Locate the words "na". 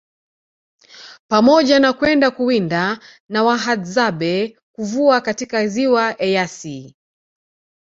1.79-1.93, 3.29-3.43